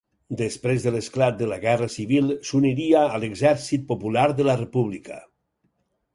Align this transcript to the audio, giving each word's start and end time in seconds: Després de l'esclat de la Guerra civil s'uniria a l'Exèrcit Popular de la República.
Després 0.37 0.85
de 0.85 0.93
l'esclat 0.95 1.37
de 1.41 1.49
la 1.51 1.59
Guerra 1.65 1.89
civil 1.97 2.31
s'uniria 2.53 3.05
a 3.19 3.21
l'Exèrcit 3.25 3.85
Popular 3.93 4.27
de 4.43 4.49
la 4.51 4.59
República. 4.65 5.21